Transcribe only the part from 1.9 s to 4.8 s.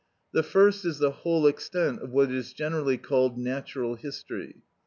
of what is generally called natural history.